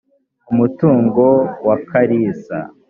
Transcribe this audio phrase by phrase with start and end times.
[0.51, 1.25] umutungo
[1.67, 2.57] wa kalisa